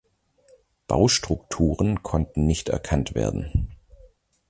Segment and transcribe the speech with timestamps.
[0.87, 3.75] Baustrukturen konnten nicht erkannt werden.